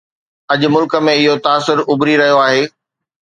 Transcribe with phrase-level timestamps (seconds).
[0.51, 2.63] اڄ ملڪ ۾ اهو تاثر اڀري رهيو آهي